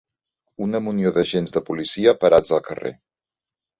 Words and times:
Una 0.67 0.81
munió 0.85 1.11
d'agents 1.17 1.53
de 1.57 1.63
policia 1.67 2.17
parats 2.25 2.57
al 2.59 2.67
carrer. 2.71 2.93